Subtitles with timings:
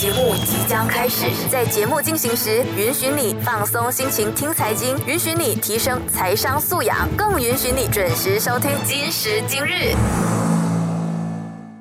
[0.00, 9.94] 节目即将开始，在节目进行时，允许你放松心情听财经，允许你提升财商素养，更允许你准时收听今时今日。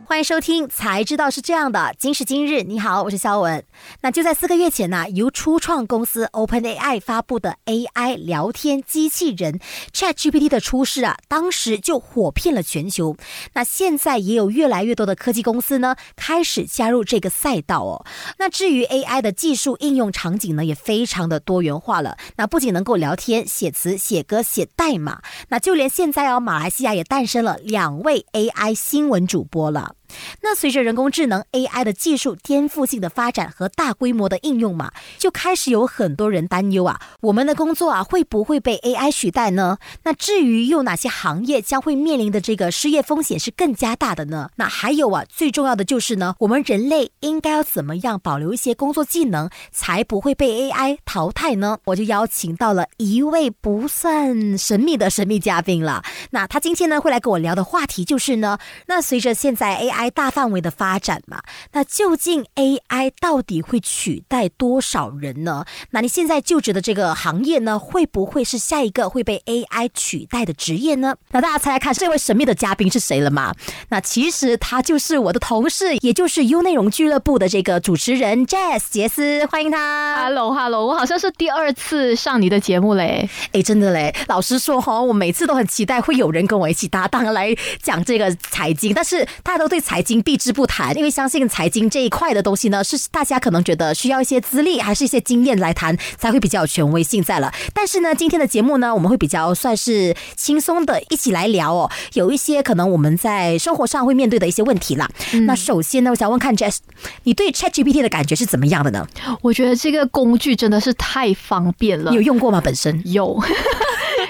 [0.10, 1.94] 欢迎收听，才知道是这样的。
[2.00, 3.64] 今时今日，你好，我是肖文。
[4.02, 9.60] 那就在四个月前呢，由初创公司 OpenAI 发布的 AI 聊天机器人
[9.94, 13.16] ChatGPT 的出世啊，当时就火遍了全球。
[13.54, 18.04] 那现在也有越来越多的科技公司呢，开始加入这个赛道哦。
[18.40, 22.18] 那至于 AI 的技术应用场景呢，也非常的多元化了。
[22.38, 29.98] 那不仅能够聊天、写词、写歌、写代码，那就连现在哦，马来西亚也诞生了两位 AI 新闻主播了。
[30.42, 39.78] 那随着人工智能 AI 的技术颠覆性的发展和大规模的应用嘛，就开始有很多人担忧啊，我们的工作啊会不会被 AI 取代呢？
[40.04, 44.50] 那至于有哪些行业将会面临的这个失业风险是更加大的呢？
[44.56, 51.80] 那还有啊，最重要的就是呢，我们人类应该要怎么样保留一些工作技能，才不会被 AI 淘汰呢？
[51.86, 56.04] 我就邀请到了一位不算神秘的神秘嘉宾了。
[56.32, 61.42] 那他今天呢会来跟我聊的话题就是呢，那随着现在 AI AI 大范围的发展嘛，
[61.74, 65.66] 那究竟 AI 到底会取代多少人呢？
[65.90, 71.18] 那你现在就职的这个行业呢，会不会是下一个会被 AI 取代的职业呢？
[71.32, 73.54] 那大家猜猜看，这位神秘的嘉宾是谁了吗？
[73.90, 80.24] 那其实他就是我的同事，也就是 U 内容俱乐部的这个主持人 Jazz 杰斯，欢迎他。
[80.24, 83.30] Hello，Hello，我好像是第二次上你的节目嘞。
[83.52, 87.54] 哎，真的嘞，老实说哈，我每次都很期待会有人跟我一起搭档来
[87.84, 89.84] 讲这个财经，但是大家都对。
[89.90, 97.52] 财经避之不谈，因为相信财经这一块的东西呢，是大家可能觉得需要一些资历，还是一些经验来谈才会比较有权威性在了。
[97.74, 105.10] 但是呢，今天的节目呢，我们会比较算是轻松的一起来聊哦，有一些可能我们在生活上会面对的一些问题啦。
[105.48, 106.78] 那首先呢，我想问看 Jess，
[107.24, 109.08] 你对 ChatGPT 的感觉是怎么样的呢？
[109.42, 112.12] 我觉得这个工具真的是太方便了。
[112.12, 112.62] 你有用过吗？
[112.64, 113.42] 本身有。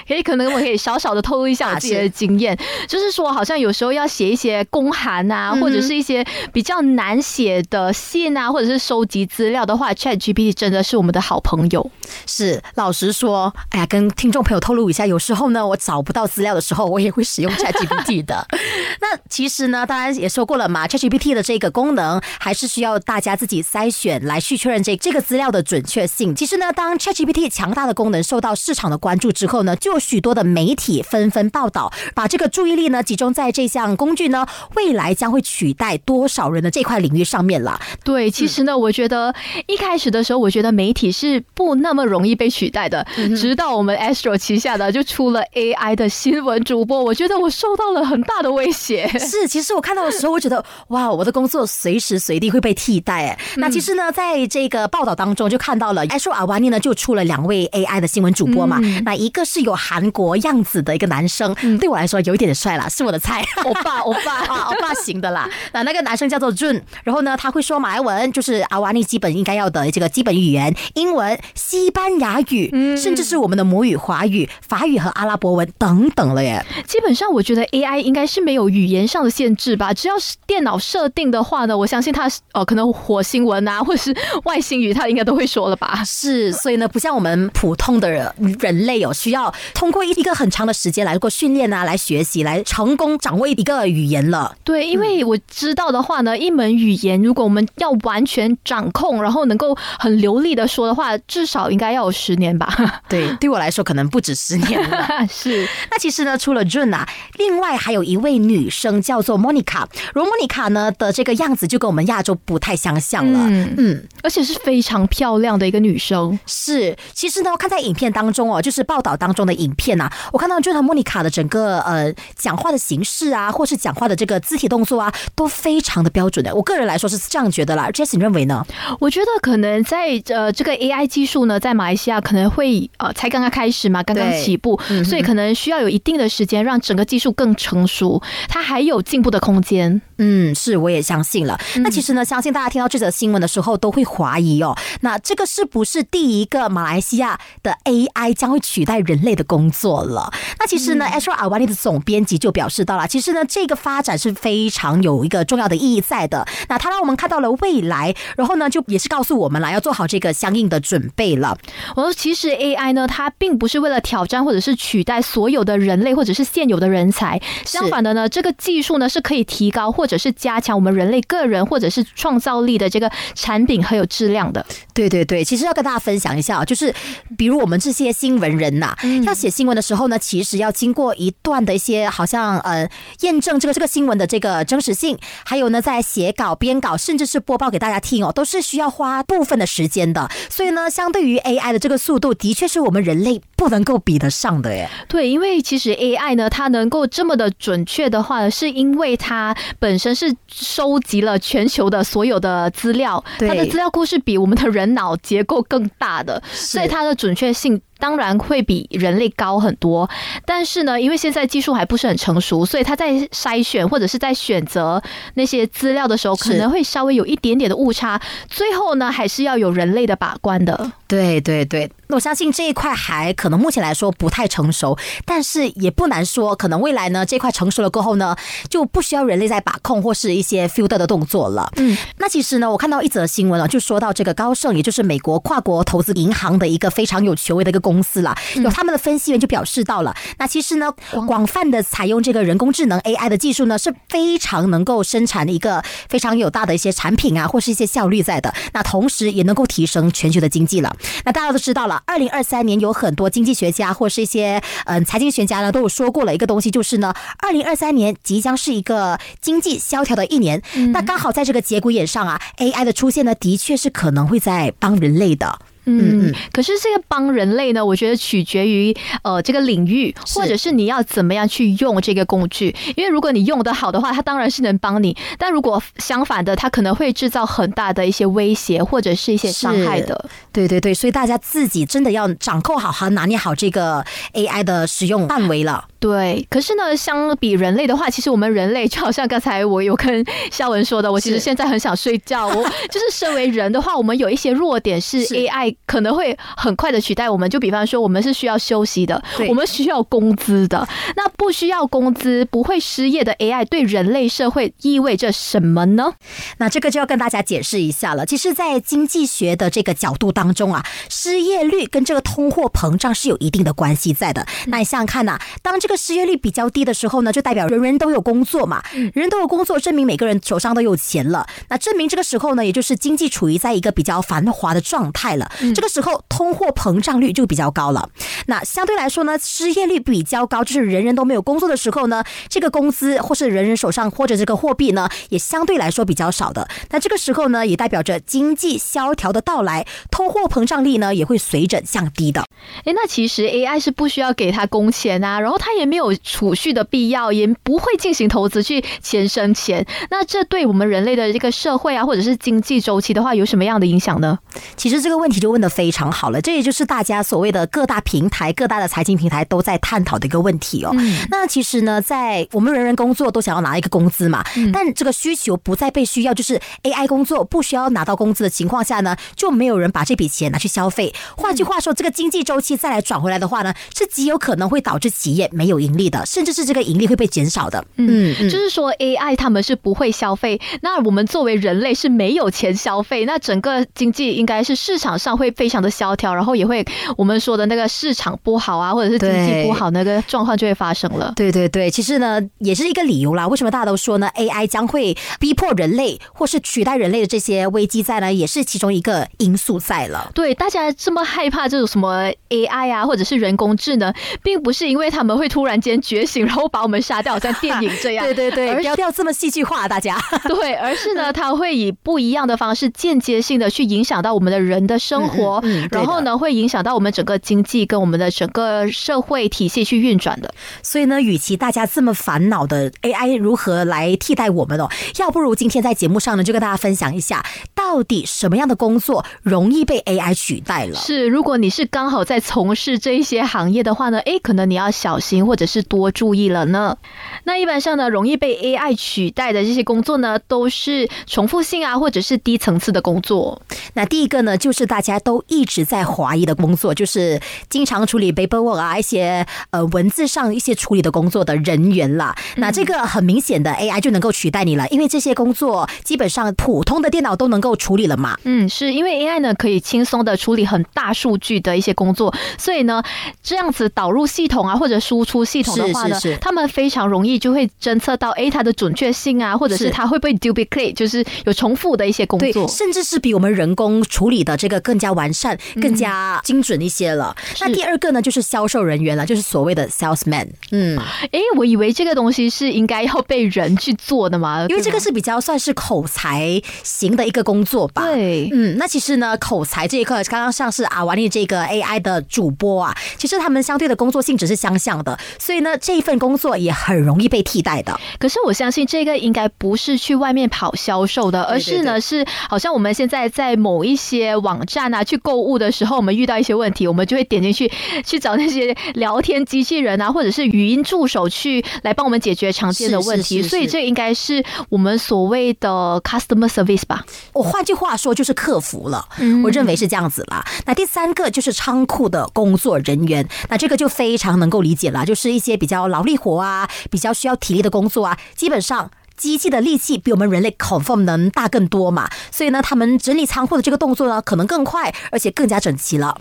[0.08, 2.56] 可以，可能我可以小小的透露一下我自己的经验，
[2.88, 11.90] 就是说，好像有时候要写一些公函啊，或者是一些比较难写的信啊，或者是收集资料的话，Chat GPT 真的是我们的好朋友。
[12.26, 18.46] 是，老实说，哎呀，跟听众朋友透露一下，有时候呢，我找不到资料的时候，我也会使用 Chat GPT 的。
[19.00, 26.34] 那其实呢，当然也说过了嘛，Chat GPT 的这个功能还是需要大家自己筛选来去确认这这个资料的准确性。
[26.34, 34.46] 其实呢，当 Chat GPT 强大的功能受到市场的关注之后呢，就许多的媒体纷纷报道，把这个注意力呢集中在这项工具呢
[34.76, 37.80] 未来将会取代多少人的这块领域上面了。
[38.04, 39.34] 对，其实呢，我觉得
[39.66, 43.06] 一开始的时候，我觉得媒体是不那么容易被取代的。
[43.36, 49.08] 直到我们 Astro 旗下的就出了 AI 的新闻主播，我觉得我受到了很大的威胁。
[49.18, 53.26] 是，其实我看到的时候，我觉得哇，我的工作随时随地会被替代。
[53.26, 58.78] 哎，那其实呢，在这个报道当中就看到了，Astro 阿瓦尼呢就出了两位 AI 的新闻主播嘛。
[59.04, 65.48] 那一个是有韩国样子的一个男生，对我来说有一点帅啦，是我的菜， 欧巴，欧巴 啊，欧巴型的啦。
[65.72, 76.64] 那那个男生叫做 Jun，然后呢，他会说马来文，就是阿瓦尼基本应该要的这个基本语言，英文、西班牙语，甚至是我们的母语华语、法语和阿拉伯文等等了耶。
[76.86, 84.14] 基本上，我觉得 AI 应该是没有语言上的限制吧，只要是电脑设定的话呢，我相信他呃，可能火星文啊，或者是
[84.44, 86.02] 外星语，他应该都会说了吧。
[86.04, 90.10] 是，所以呢，不像我们普通的人人类有需要通过一。
[90.20, 94.54] 一个很长的时间来过训练啊，来学习，来成功掌握一个语言了。
[94.64, 103.00] 对，因为我知道的话呢，一门语言如果我们要完全掌控，然后能够很流利的说的话，至少应该要有十年吧。
[103.08, 105.26] 对， 对我来说可能不止十年了。
[105.30, 105.66] 是。
[105.90, 107.08] 那其实呢，除了 June 啊，
[107.38, 109.86] 另外还有一位女生叫做 Monica。
[110.12, 113.38] 如 Monica 呢的这个样子就跟我们亚洲不太相像了。
[113.48, 116.38] 嗯嗯，而且是非常漂亮的一个女生。
[116.44, 116.94] 是。
[117.14, 120.12] 其实呢，看在影片当中哦，就是报道当中的影片啊。
[120.32, 126.54] 我看到就他莫妮卡的整个呃讲话的形式啊，或是讲话的这个肢体动作啊，都非常的标准的。
[126.54, 127.88] 我个人来说是这样觉得啦。
[127.92, 128.66] Jess，你认为呢？
[128.98, 140.00] 我觉得可能在呃这个 AI 技术呢，在马来西亚可能会呃才刚刚开始嘛，刚刚起步，所以可能需要有一定的时间让整个技术更成熟，它还有进步的空间。
[140.18, 141.58] 嗯，是，我也相信了。
[141.76, 150.32] 那其实呢，相信大家听到这则新闻的时候都会怀疑哦，那这个是不是第一个马来西亚的 AI 将会取代人类的工作了。
[150.60, 156.46] 那其实呢 a s h r a Awani 的总编辑就表示到了，其实呢，这个发展是非常有一个重要的意义在的。
[156.68, 161.58] 那他让我们看到了未来，然后呢，就也是告诉我们了，要做好这个相应的准备了。
[161.96, 174.64] 我说，其实 AI 呢，它并不是为了挑战或者是取代所有的人类或者是现有的人才，相反的呢，这个技术呢是可以提高或者是加强我们人类个人或者是创造力的这个产品很有质量的。
[174.94, 176.94] 对对对，其实要跟大家分享一下，就是
[177.36, 178.94] 比如我们这些新闻人呐，
[179.24, 182.86] 要写新闻的时候呢，其实要经过一段的一些好像呃
[183.20, 190.30] 验证这个这个新闻的这个真实性，还有呢，在写稿、编稿，甚至是播报给大家听哦，都是需要花部分的时间的。
[190.50, 194.88] 所以呢，相对于 AI 的这个速度，的确是我们人类不能够比得上的耶。
[195.08, 207.80] 对，因为其实 AI 呢，它能够这么的准确的话，是因为它本身是收集了全球的所有的资料，它的资料库是比我们的人脑结构更大的，所以它的准确性。
[208.00, 210.08] 当然会比人类高很多，
[210.44, 215.00] 但是呢，因为现在技术还不是很成熟，所以他在筛选或者是在选择
[215.34, 218.20] 那些资料的时候，可能会稍微有一点点的误差。
[218.48, 220.92] 最后呢，还是要有人类的把关的。
[221.10, 228.36] 对对对，我相信这一块还可能目前来说不太成熟，但是也不难说，可能未来呢这块成熟了过后呢，
[228.68, 231.68] 就不需要人类在把控或是一些 filter 的动作了。
[231.76, 237.80] 嗯，那其实呢，我看到一则新闻啊，就说到这个高盛，也就是美国跨国投资银行的一个非常有权威的一个。
[237.80, 240.92] 公司了，有他们的分析员就表示到了，那其实呢，
[241.26, 248.54] 广泛的采用这个人工智能 AI 的技术呢，是非常能够生产的一个非常有大的一些产品啊，或是一些效率在的。
[248.74, 250.94] 那同时也能够提升全球的经济了。
[251.24, 260.62] 那大家都知道了，二零二三年有很多经济学家或是一些嗯财经学家呢，都有说过了一个东西，就是呢，二零二三年即将是一个经济萧条的一年。
[260.92, 265.60] 那刚好在这个节骨眼上啊，AI 的出现呢，的确是可能会在帮人类的。
[265.84, 272.74] 嗯，可是这个帮人类呢，我觉得取决于呃这个领域，或者是你要怎么样去用这个工具。
[272.96, 280.28] 因为如果你用的好的话，它当然是能帮你；但如果相反的，它可能会制造很大的一些威胁或者是一些伤害的。
[280.52, 284.04] 对对对，所以大家自己真的要掌控好和拿捏好这个
[284.34, 285.86] AI 的使用范围了。
[285.98, 292.46] 对，可是呢，相比人类的话，其实我们人类就好像刚才我有跟肖文说的，我其实现在很想睡觉。
[292.48, 297.50] 我就是身为人的话，我们有一些弱点是 AI 可能会很快的取代我们。
[297.50, 300.88] 就比方说，我们是需要休息的，我们需要工资的。
[301.14, 306.14] 那不需要工资、不会失业的 AI 对人类社会意味着什么呢？
[306.56, 308.24] 那这个就要跟大家解释一下了。
[308.24, 314.46] 其实，在经济学的这个角度当中啊，失业率跟这个通货膨胀是有一定的关系在的。
[314.68, 321.44] 那你想想看呐，当这这个失业率比较低的时候呢，就代表人人都有工作嘛，人人都有工作，证明每个人手上都有钱了。
[321.68, 325.50] 那证明这个时候呢，也就是经济处于在一个比较繁华的状态了。
[325.74, 328.08] 这个时候通货膨胀率就比较高了。
[328.46, 336.68] 那相对来说呢，失业率比较高，就是人人都没有工作的时候呢，这个工资或是人人手上或者这个货币呢，也相对来说比较少的。
[336.90, 342.44] 那这个时候呢，也代表着经济萧条的到来，通货膨胀率呢也会随着降低的。
[342.84, 345.70] 哎，那其实 AI 是不需要给他工钱啊，然后他。
[345.80, 349.86] 也没有储蓄的必要，也不会进行投资去钱生钱。
[350.10, 354.38] 那这对我们人类的这个社会啊，或者是经济周期的话，有什么样的影响呢？
[354.76, 360.94] 其实这个问题就问的非常好了，这也就是大家所谓的各大平台、各大的财经平台都在探讨的一个问题哦。
[361.30, 371.14] 那其实呢，在我们人人工作都想要拿一个工资嘛，但这个需求不再被需要，就是 AI 工作不需要拿到工资的情况下呢，就没有人把这笔钱拿去消费。
[371.38, 375.70] 换句话说，这个经济周期再来转回来的话呢，是极有可能会导致企业没。
[375.70, 377.84] 有盈利的，甚至是这个盈利会被减少的。
[377.94, 386.84] 嗯，就是说 AI 他们是不会消费，那我们作为人类是没有钱消费，那整个经济应该是市场上会非常的萧条，然后也会
[387.16, 391.32] 我们说的那个市场不好啊，或者是经济不好那个状况就会发生了。
[391.36, 393.48] 对对对，其实呢也是一个理由啦。
[393.48, 400.30] 为什么大家都说呢？AI 将会逼迫人类或是取代人类的这些危机在呢，也是其中一个因素在了。
[400.34, 408.24] 对，大家这么害怕这种什么 AI 啊，或者是人工智能，并不是因为他们会突突然间觉醒，然后把我们杀掉，像电影这样。
[408.24, 410.18] 对对对，不要不要这么戏剧化，大家。
[410.48, 420.52] 对，而是呢，它会以不一样的方式，间接性的去影响到我们的人的生活，然后呢，会影响到我们整个经济跟我们的整个社会体系去运转的。
[420.82, 427.44] 所以呢，与其大家这么烦恼的 AI 如何来替代我们哦，要不如今天在节目上呢，就跟大家分享一下。
[427.90, 430.94] 到底什么样的工作容易被 AI 取代了？
[430.94, 436.96] 是，如果你是刚好在从事这一些行业的话呢，诶，可能你要小心或者是多注意了呢。
[437.42, 443.60] 那一般上呢，容易被 AI 取代的这些工作呢，都是重复性啊，或者是低层次的工作。
[443.94, 452.36] 那第一个呢，就是大家都一直在怀疑的工作，就是经常处理 paperwork 啊，一些呃文字上一些处理的工作的人员啦。
[452.58, 458.36] 那这个很明显的 AI 就能够取代你了，因为这些工作基本上普通的电脑都能够处理了嘛。
[458.44, 463.02] 嗯，是因为 AI 呢可以轻松的处理很大数据的一些工作，所以呢
[463.42, 477.34] 这样子导入系统啊或者输出系统的话呢，他们非常容易就会侦测到哎它的准确性啊，或者是它会不会 duplicate，就是有重复的一些工作，甚至是比我们人工处理的这个更加完善、更加精准一些了。
[477.60, 480.46] 那第二个呢就是销售人员了，就是所谓的 salesman。
[480.70, 480.98] 嗯，
[481.32, 488.04] 哎，我以为这个东西是应该要被人去做的嘛，因为这个是比较算是口才型的一个工作吧。
[488.06, 497.98] 对，嗯，那其实呢，口才这一块，刚刚像是阿瓦尼这个 AI 的主播啊，其实他们相对的工作性质是相像的，所以呢，这一份工作也很容易被替代的。
[498.18, 507.70] 可是我相信这个应该不是去外面跑销售的，而是呢，是好像我们现在在某一些网站啊去购物的时候，我们遇到一些问题，我们就会点进去
[508.04, 513.42] 去找那些聊天机器人啊，或者是语音助手去来帮我们解决常见的问题。
[513.42, 517.04] 所以这应该是我们所谓的 customer service 吧？
[517.32, 519.08] 我换句话说就是客服了。
[519.44, 520.44] 我认为是这样子啦。
[520.66, 536.18] 那第三个就是仓库的工作人员，那这个就非常能够理解了，就是一些比较劳力活啊，比较需要体力的工作啊，基本上机器的力气比我们人类 confirm 能大更多嘛，所以呢，他们整理仓库的这个动作呢，可能更快，而且更加整齐了。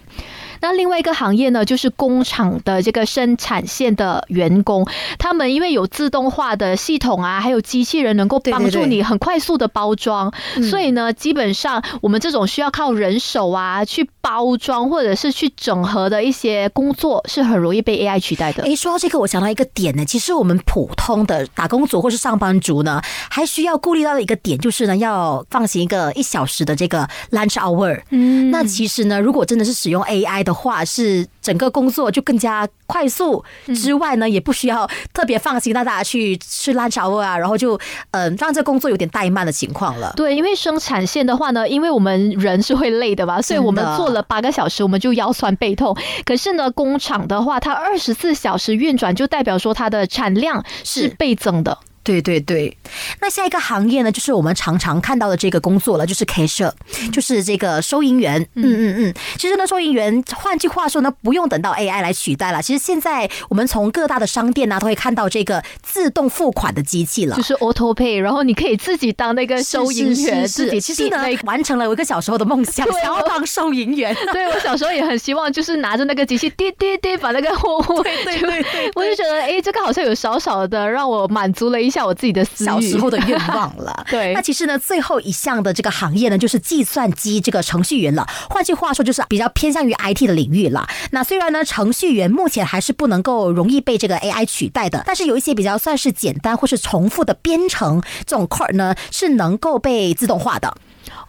[0.62, 4.86] 那另外一个行业呢，就是工厂的这个生产线的员工，
[5.18, 10.32] 他们因为有自动化的系统啊，还有机器人能够帮助你很快速的包装，
[10.70, 18.64] 所以呢，基本上我们这种需要靠人手啊去包装或者是去整合的一些工作，是很容易被 AI 取代的。
[18.64, 28.02] 诶，说到这个，我想到一个点呢，其实我们普通的打工族或是上班族呢，还需要顾虑到的一个点，就是呢，要放行一个一小时的这个 lunch hour。
[28.12, 33.44] 嗯，那其实呢，如果真的是使用 AI 的话，是整个工作就更加快速
[33.76, 37.80] 之外呢，也不需要特别放心让大家去吃 lunch hour 啊，然后就
[38.12, 40.14] 嗯让这工作有点怠慢的情况了。
[40.16, 45.96] 对，因为生产线的话呢，因为我们人是会累的吧，所以我们做了八个小时，我们就腰酸背痛。
[46.26, 51.78] 可是呢，工厂的话，它二十四小时运转，就代表说它的产量是倍增的。
[52.10, 52.76] 对对对，
[53.22, 56.72] 那下一个行业呢，就是我们常常看到的这个工作了，就是 cashier，
[57.14, 58.42] 就是这个收银员。
[58.56, 62.64] 嗯嗯嗯，其实呢，收银员，换句话说呢，不用等到 AI 来取代了。
[62.64, 74.16] 其实现在我们从各大的商店呢，都会看到这个自动付款的机器了，就是 auto pay，然后你可以自己当那个收银员，自己其实呢，完成了我一个小时候的梦想，想要当收银员。
[74.34, 81.99] 对我小时候也很希望，就是拿着那个机器，滴滴滴，把那个货物， 对对对，我就觉得，哎，这个好像有少少的让我满足了一下。
[82.06, 84.34] 我自己的小时候的愿望了， 对。
[84.34, 88.28] 那其实呢，最后一项的这个行业呢，就是计算机这个程序员了。
[88.50, 90.88] 换句话说，就是比较偏向于 IT 的领域了。
[91.12, 100.76] 那虽然呢，程序员目前还是不能够容易被这个 AI 取代的，但是有一些比较算是简单或是重复的编程这种 code 呢，是能够被自动化的。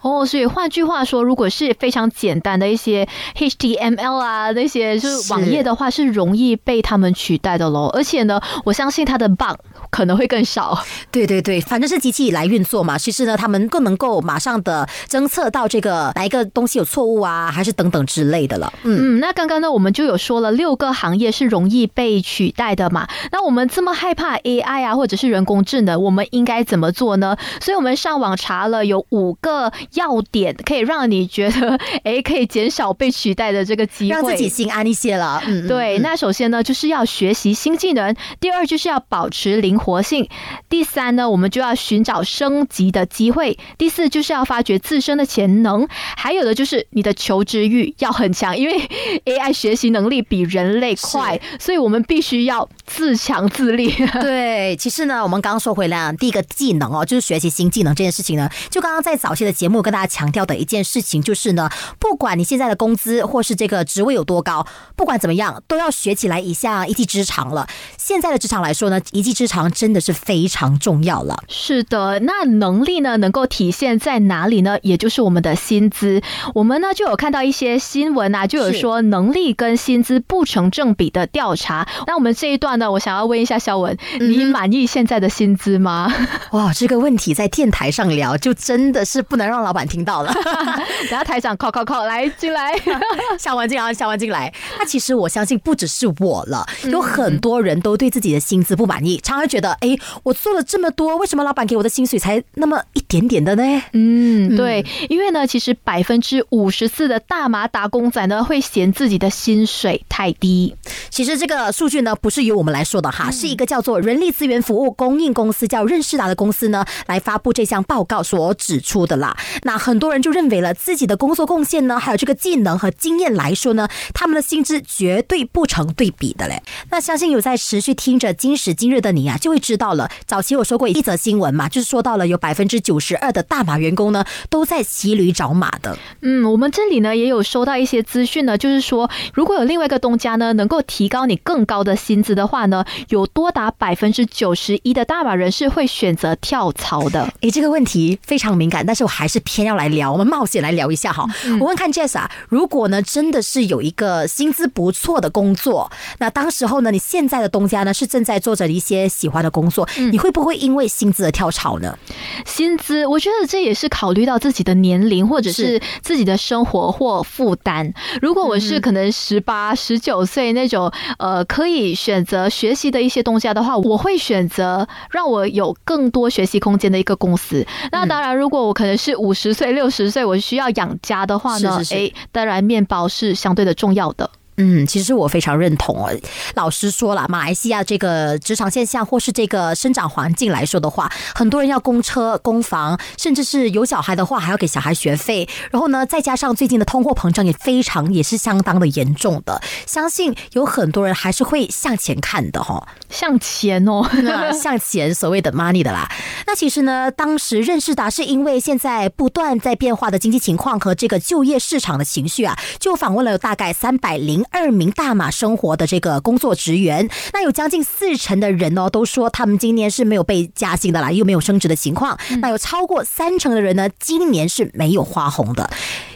[0.01, 7.87] 哦，所以换句话说，如果是非常简单的一些 HTML 啊那些就是网页的话，是容易被他们取代的喽。
[7.93, 9.57] 而且呢，我相信它的 bug
[9.89, 10.77] 可能会更少。
[11.09, 12.97] 对对对，反正是机器来运作嘛。
[12.97, 18.71] 其实呢，他们更能够马上的侦测到这个哪一个东西有错误啊，还是等等之类的了。
[18.83, 23.07] 嗯嗯，那刚刚呢，我们就有说了六个行业是容易被取代的嘛。
[23.31, 27.35] 那我们这么害怕 AI 啊，或者是人工智能，我们应该怎么做呢？
[27.61, 29.71] 所以我们上网查了有五个。
[29.95, 35.41] 要点可以让你觉得， 哎，可以减少被取代的这个机会，让自己心安一些了。
[35.45, 35.97] 嗯，对。
[35.99, 40.25] 那首先呢，就是要学习新技能；第二，就是要保持灵活性；
[40.69, 45.85] 第三呢，我们就要寻找升级的机会；第四，就是要发掘自身的潜能；
[46.17, 48.89] 还有的就是你的求知欲要很强，因为
[49.25, 53.91] AI 学习能力比人类快，所以我们必须要自强自立。
[54.21, 67.67] 对，其实呢，我们刚刚说回来，第一个技能哦，就是学习新技能这件事情呢，就刚刚在早期的节目跟大家强调的一件事情就是呢，不管你现在的工资或是这个职位有多高，不管怎么样，都要学起来一项一技之长了。
[67.97, 71.43] 现在的职场来说呢，一技之长真的是非常重要了。
[71.49, 74.79] 是的，那能力呢能够体现在哪里呢？
[74.81, 76.21] 也就是我们的薪资。
[76.55, 81.87] 我们呢就有看到一些新闻啊，就有说能力跟薪资不成正比的调查。
[82.07, 86.11] 那我们这一段呢，我想要问一下肖文，你满意现在的薪资吗？
[86.53, 89.51] 哇，这个问题在电台上聊，就真的是不能。
[89.51, 90.33] 让老板听到了。
[91.09, 92.73] 等下台长，靠靠靠，来进来，
[93.37, 94.53] 下完进来，下完进来。
[94.79, 103.63] 那其实我相信不只是我了，有很多人都对自己的薪资不满意，常常觉得，哎，我做了这么多，为什么老板给我的薪水才那么一点点的呢？
[103.91, 110.73] 嗯，对，因为呢，其实百分之五十四的大麻打工仔呢会嫌自己的薪水太低。
[111.09, 119.35] 其实这个数据呢不是由我们来说的哈，是一个叫做人力资源服务供应公司叫任仕达的公司呢来发布这项报告所指出的啦。
[119.63, 126.63] 那很多人就认为了自己的工作贡献呢，还有这个技能和经验来说呢，他们的薪资绝对不成对比的嘞。
[126.89, 130.09] 那相信有在持续听着今时今日的你啊，就会知道了。
[130.25, 135.97] 早期我说过一则新闻嘛，就是说到了有百分之九十二的大马员工呢都在骑驴找马的。
[136.21, 147.31] 嗯，我们这里呢也有收到一些资讯呢，就是说如果有另外一个东家呢能够提高你更高的薪资的话呢，有多达百分之九十一的大马人士会选择跳槽的。
[147.41, 151.25] 诶，这个问题非常敏感，但是我还是偏要来聊，我们冒险来聊一下哈。
[151.59, 161.95] 我问看 Jess 啊，如果呢真的是有一个薪资不错的工作，那当时候呢，你现在的东家呢是正在做着一些喜欢的工作，你会不会因为薪资而跳槽呢？
[162.43, 167.93] 薪资，我觉得这也是考虑到自己的年龄或者是自己的生活或负担。
[168.19, 177.63] 如果我是可能十八、十九岁那种，呃，可以选择学习的一些东西的话，我会选择让我有更多学习空间的一个公司。
[177.91, 181.79] 那当然，如果我可能是五十岁、六十岁，我需要养家的话呢？
[181.91, 184.31] 哎，当然面包是相对的重要的。
[184.63, 186.15] 嗯，其实我非常认同哦。
[186.53, 195.49] 老实说了，马来西亚这个职场现象或是这个生长环境来说的话，很多人要供车、供房，甚至是有小孩的话还要给小孩学费。
[195.71, 202.87] 然后呢，再加上最近的通货膨胀也非常也是相当的严重的，相信有很多人还是会向前看的哈。
[203.09, 204.07] 向前哦，
[204.53, 206.07] 向前，所谓的 money 的啦。
[206.45, 214.45] 那其实呢，当时认识达是因为现在不断在变化的经济情况和这个就业市场的情绪啊，就访问了大概三百零。
[214.51, 222.17] 二名大马生活的这个工作职员，那有将近四成的人哦，都说他们今年是没有被加薪的啦，又没有升职的情况。
[222.39, 225.69] 那有超过三成的人呢，今年是没有花红的。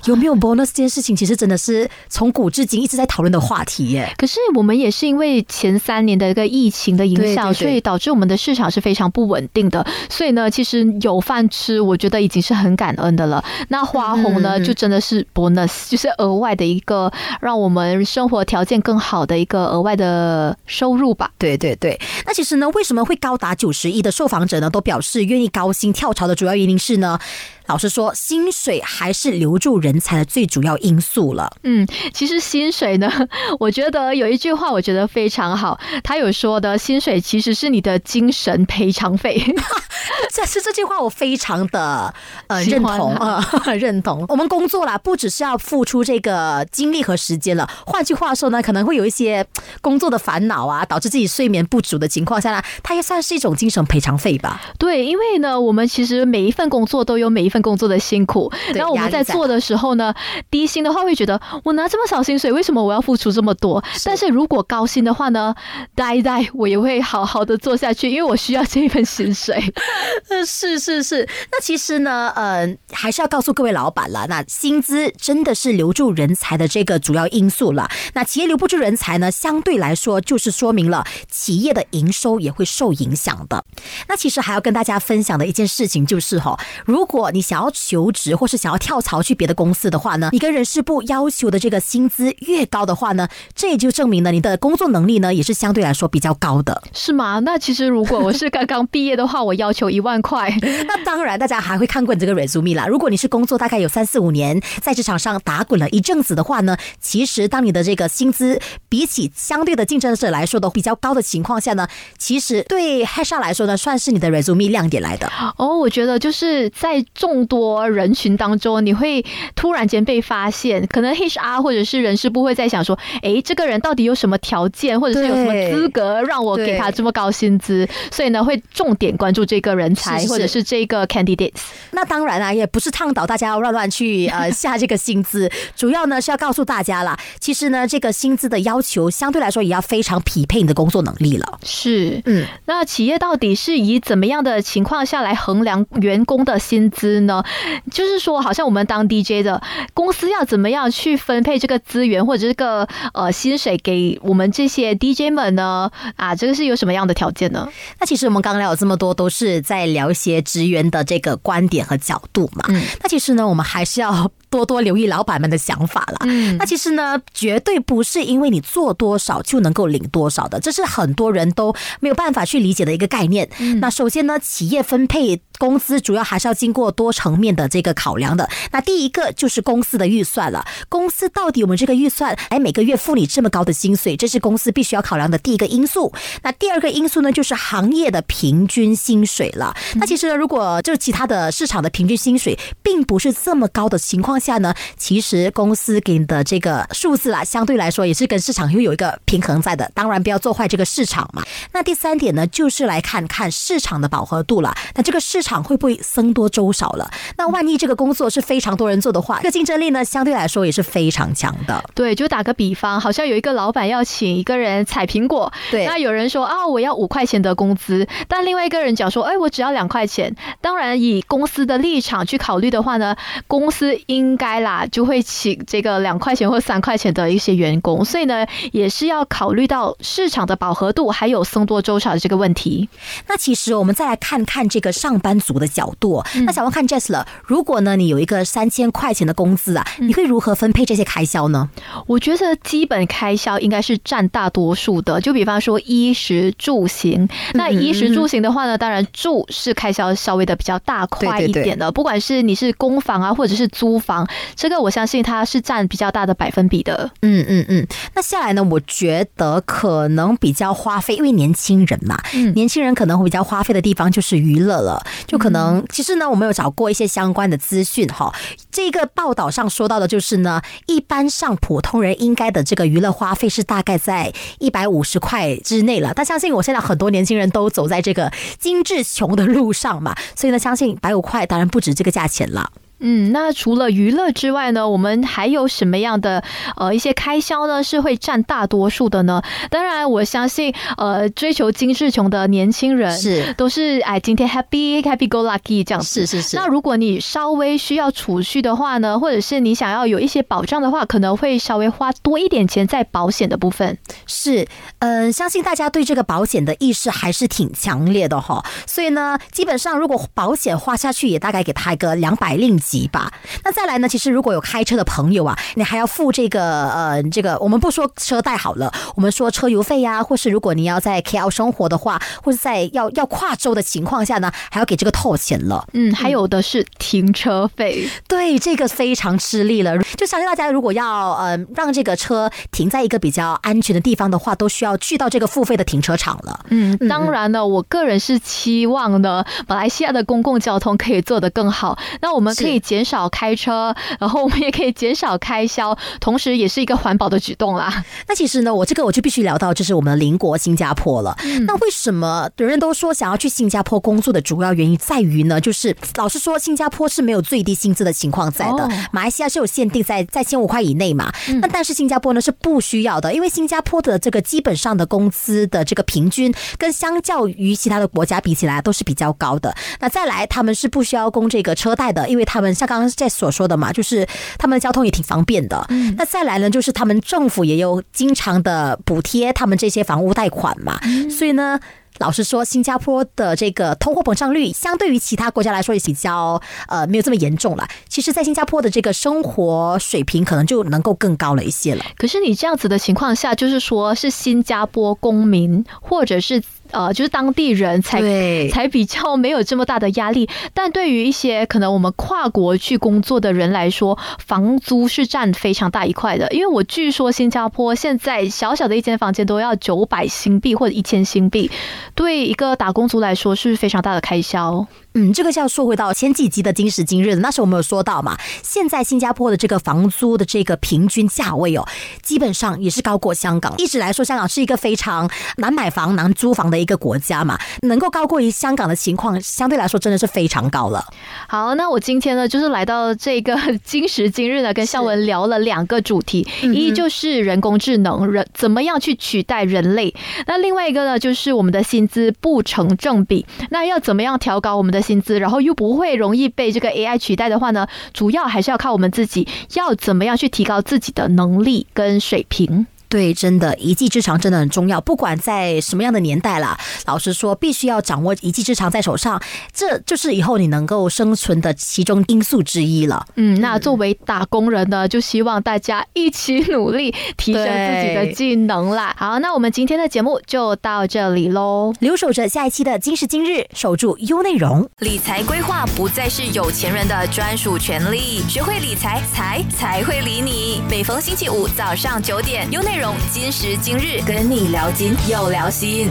[0.05, 4.13] 有没有 bonus 这件事情，其实真的是从古至今一直在讨论的话题耶。
[4.17, 9.85] 可是我们也是因为前三年的一个疫情的影响，所以导致我们的市场是非常不稳定的。
[10.09, 13.43] 所以呢，其实有饭吃，我觉得已经是很感恩的了。
[13.69, 21.31] 那花红呢，就真的是 bonus，就是额外的一个让我们生活条件更好的一个额外的收入吧。
[21.37, 21.99] 对对对。
[22.25, 27.19] 那其实呢，为什么会高达九十亿的受访者呢，都表示愿意高薪跳槽的主要原因是呢？
[27.67, 31.51] 老实说，薪水还是留住人才的最主要因素了。
[31.63, 33.11] 嗯，其实薪水呢，
[33.59, 35.79] 我觉得有一句话，我觉得非常好。
[36.03, 39.41] 他有说的，薪水其实是你的精神赔偿费。
[40.31, 42.13] 这是这句话，我非常的
[42.47, 43.43] 呃认同啊，
[43.79, 44.25] 认同。
[44.27, 47.67] 我们工作啦，不只是要付出这个精力和时间了。
[47.85, 49.45] 换句话说呢，可能会有一些
[49.81, 54.61] 工作的烦恼啊，导致自己睡眠不足的情况下呢，它也算是一种精神赔偿费吧。
[54.77, 58.51] 对，因为呢，我们其实每一份工作都有每一份工作的辛苦。
[58.73, 60.13] 然后我们在做的时候呢，
[60.49, 63.83] 低薪的话会觉得我拿这么少薪水，为什么我要付出这么多？
[64.03, 65.55] 但是如果高薪的话呢，
[65.93, 69.73] 待一待，我也会好好的做下去，因为我需要这一份薪水。
[70.45, 77.89] 是是是，那其实呢，呃，还是要告诉各位老板了，那薪资真的是留住人才的这个主要因素了。
[78.13, 83.63] 那企业留不住人才呢，相对来说就是说明了企业的营收也会受影响的。
[84.07, 97.39] 那其实还要跟大家分享的一件事情就是哈，如果你想要求职或是想要跳槽去别的公司的话呢，你跟人事部要求的这个薪资越高的话呢，这也就证明了你的工作能力呢也是相对来说比较高的，是吗？
[97.39, 100.49] 那其实如果我是刚刚毕业的话，我要求一万块。
[100.87, 102.87] 那当然，大家还会看过你这个 resume 啦。
[102.87, 115.29] 如果你是工作大概有三四五年，在职场上打滚了一阵子的话呢，其实当你的这个薪资比起相对的竞争者来说的比较高的情况下呢，其实对 HR 来说呢，算是你的 resume 亮点来的。
[115.57, 127.89] 哦，我觉得就是在众多人群当中，你会突然间被发现，可能 HR 或者是人事部会在想说，哎，这个人到底有什么条件，或者是有什么资格让我给他这么高薪资？
[128.11, 130.23] 所以呢，会重点关注这个人才。
[130.35, 141.59] 或者是这个 candidates，那当然啊，也不是倡导大家要乱乱去呃下这个薪资， 主要呢是要告诉大家啦，其实呢这个薪资的要求相对来说也要非常匹配你的工作能力了。
[141.63, 147.43] 是，嗯，那企业到底是以怎么样的情况下来衡量员工的薪资面呢，
[147.91, 149.61] 就是说，好像我们当 DJ 的
[149.93, 155.91] 公司要怎么样去分配这个资源或者这个呃薪水给我们这些 DJ 们呢？
[156.15, 157.67] 啊，这个是有什么样的条件呢？
[157.99, 162.65] 那其实我们刚刚聊了这么多，都是在聊一些职员的这个观点和角度嘛。
[162.69, 164.31] 嗯，那其实呢，我们还是要。
[164.55, 166.19] 多多留意老板们的想法了。
[166.21, 173.49] 嗯，那其实呢，绝对不是因为你做多少就能够领多少的，这是很多人都没有办法去理解的一个概念。
[173.81, 178.49] 那首先呢，企业分配工资主要还是要经过多层面的这个考量的。
[178.71, 186.13] 那第一个就是公司的预算了，公司到底我们这个预算，哎，每个月付你这么高的薪水，这是公司必须要考量的第一个因素。
[186.43, 189.75] 那第二个因素呢，就是行业的平均薪水了。
[189.95, 199.89] 那其实呢，如果就是其他的市场的平均薪水并不是这么高的情况下，下呢，其实公司给的这个数字啦，相对来说也是跟市场又有一个平衡在的。
[199.95, 201.43] 当然不要做坏这个市场嘛。
[201.71, 204.75] 那第三点呢，就是来看看市场的饱和度了。
[204.93, 207.09] 那这个市场会不会僧多粥少了？
[207.37, 211.83] 那万一这个工作是非常多人做的话，这个竞争力呢，相对来说也是非常强的。
[211.95, 220.35] 对，就打个比方，好像有一个老板要请一个人采苹果，对，那有人说啊，我要五块钱的工资，但另外一个人讲说，哎，我只要两块钱。
[220.61, 223.15] 当然，以公司的立场去考虑的话呢，
[223.47, 232.89] 公司应应该啦，就会请这个两块钱或三块钱的一些员工，所以呢，也是要考虑到市场的饱和度，还有僧多粥少的这个问题。
[233.29, 241.69] 那其实我们再来看看这个上班族的角度，那想问看 Jess 了，如果呢你有一个三千块钱的工资啊，你会如何分配这些开销呢？
[242.05, 247.29] 我觉得基本开销应该是占大多数的，就比方说衣食住行。
[247.53, 254.14] 那衣食住行的话呢，当然住是开销稍微的比较大块一点的，不管是你是公房啊，或者是租房。
[254.55, 257.09] 这个我相信它是占比较大的百分比的。
[257.21, 257.87] 嗯嗯嗯。
[258.13, 258.63] 那下来呢？
[258.69, 262.21] 我觉得可能比较花费，因为年轻人嘛，
[262.53, 265.01] 年轻人可能会比较花费的地方就是娱乐了。
[265.25, 268.33] 就可能其实呢，我们有找过一些相关的资讯哈。
[268.71, 276.11] 这个报道上说到的就是呢，一般上普通人应该的这个娱乐花费是大概在一百五十块之内了。
[276.15, 282.71] 但相信我现在很多年轻人都走在这个精致穷的路上嘛，所以呢，相信百五块当然不止这个价钱了。
[282.99, 286.41] 嗯，那除了娱乐之外呢，我们还有什么样的
[286.77, 287.83] 呃一些开销呢？
[287.83, 289.41] 是会占大多数的呢？
[289.69, 296.55] 当然，我相信呃追求精致穷的年轻人是都是哎今天 happy happy go lucky 这样是是是。
[296.55, 303.97] 那如果你稍微需要储蓄的话呢，或者是你想要有一些保障的话，可能会稍微花多一点钱在保险的部分。
[304.25, 304.65] 是，
[304.99, 308.63] 嗯，相信大家对这个保险的意识还是挺强烈的哈。
[308.87, 312.79] 所以呢，基本上如果保险花下去，也大概给他一个两百令。
[312.85, 313.31] 级吧，
[313.63, 314.07] 那再来呢？
[314.07, 325.87] 其实如果有开车的朋友啊，你还要付这个呃，这个我们不说车贷好了，我们说车油费呀，或是如果你要在 KL 生活的话，或是在要要跨州的情况下呢，还要给这个透钱了。
[325.93, 329.97] 嗯，还有的是停车费，对，这个非常吃力了。
[330.15, 336.59] 就相信大家如果要呃让这个车停在一个比较安全的地方的话，都需要去到这个付费的停车场了。
[336.69, 341.97] 嗯，当然呢，我个人是期望呢，马来西亚的公共交通可以做得更好。
[342.21, 342.74] 那我们可以。
[342.79, 348.03] 减少开车，然后我们也可以减少开销， 同时也是一个环保的举动啦。
[348.27, 351.35] 那其实呢，我这个我就必须聊到，就是我们的邻国新加坡了。
[351.65, 355.59] 那为什么人人都说想要去新加坡工作的主要原因在于呢？
[355.59, 361.31] 就是老实说，新加坡是没有最低薪资的情况在的，马来西亚是有限定在在千五块以内嘛。
[361.61, 369.73] 那但是新加坡呢是不需要的，因为新加坡的这个基本上的工资的这个平均，跟相较于其他的国家比起来都是比较高的。
[369.99, 372.64] 那再来，他们是不需要供这个车贷的，因为他们。
[372.73, 375.85] 像刚刚在所说的嘛，就是他们的交通也挺方便的。
[375.89, 380.99] 嗯，那再来呢，就是他们政府也有经常的补贴他们这些房屋贷款嘛。
[381.29, 381.79] 所以呢，
[382.19, 387.87] 老实说，新加坡的这个通货膨胀率相对于其他国家来说也比较呃没有这么严重了。
[388.07, 392.05] 其实，在新加坡的这个生活水平可能就能够更高了一些了。
[392.17, 396.63] 可是你这样子的情况下，就是说是新加坡公民或者是。
[396.95, 398.21] 呃，就是当地人才
[398.69, 406.47] 才比较没有这么大的压力，但对于一些可能我们跨国去工作的人来说，房租是占非常大一块的。
[406.51, 411.69] 因为我据说新加坡现在小小的一间房间都要九百新币或者一千新币，
[412.15, 414.87] 对一个打工族来说是非常大的开销。
[415.17, 421.87] 嗯，这个就要说回到前几集的今时今日那时候我们有说到嘛，现在新加坡的这个房租的这个平均价位哦，
[422.21, 423.73] 基本上也是高过香港。
[423.77, 431.05] 一直来说，香港是一个非常难买房、难租房的一个国家嘛，能够高过于香港的情况，相对来说真的是非常高了。
[431.47, 440.13] 好，那我今天呢，就是来到这个今时今日呢，跟肖文聊了两个主题，一就是人工智能人怎么样去取代人类，
[440.45, 445.04] 那另外一个呢，就是我们的薪资不成正比，那要怎么样调高我们的。
[445.05, 452.87] 薪资，然后又不会容易被这个 AI 取代的话呢，主要还是要靠我们自己，要怎么样去提高自己的能力跟水平。
[453.09, 454.99] 对，真的，一技之长真的很重要。
[454.99, 459.41] 不管在什么样的年代啦，老实说，必须要掌握一技之长在手上，
[459.73, 463.25] 这就是以后你能够生存的其中因素之一了。
[463.35, 469.15] 嗯，那作为打工人呢，就希望大家一起努力，提升自己的技能啦。
[469.17, 471.93] 好，那我们今天的节目就到这里喽。
[471.99, 480.81] 留守着下一期的今时今日，守住优内容，理财规划不再是有钱人的专属权利，学会理财，财才会理你。
[480.89, 483.13] 每逢星期五早上九点，优内容。
[483.29, 486.09] 今时今日，跟你聊金又聊心。